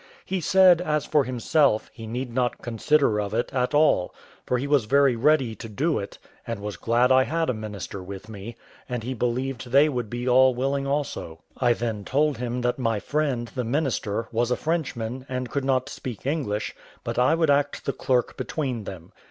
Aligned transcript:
He 0.25 0.41
said, 0.41 0.81
as 0.81 1.05
for 1.05 1.25
himself, 1.25 1.91
he 1.93 2.07
need 2.07 2.33
not 2.33 2.63
consider 2.63 3.19
of 3.21 3.35
it 3.35 3.53
at 3.53 3.75
all, 3.75 4.15
for 4.47 4.57
he 4.57 4.65
was 4.65 4.85
very 4.85 5.15
ready 5.15 5.53
to 5.53 5.69
do 5.69 5.99
it, 5.99 6.17
and 6.47 6.59
was 6.59 6.75
glad 6.75 7.11
I 7.11 7.23
had 7.23 7.51
a 7.51 7.53
minister 7.53 8.01
with 8.01 8.27
me, 8.27 8.55
and 8.89 9.03
he 9.03 9.13
believed 9.13 9.69
they 9.69 9.89
would 9.89 10.09
be 10.09 10.27
all 10.27 10.55
willing 10.55 10.87
also. 10.87 11.43
I 11.55 11.73
then 11.73 12.03
told 12.03 12.39
him 12.39 12.61
that 12.61 12.79
my 12.79 12.99
friend, 12.99 13.47
the 13.53 13.63
minister, 13.63 14.27
was 14.31 14.49
a 14.49 14.57
Frenchman, 14.57 15.23
and 15.29 15.51
could 15.51 15.63
not 15.65 15.87
speak 15.87 16.25
English, 16.25 16.75
but 17.03 17.19
I 17.19 17.35
would 17.35 17.51
act 17.51 17.85
the 17.85 17.93
clerk 17.93 18.35
between 18.37 18.85
them. 18.85 19.13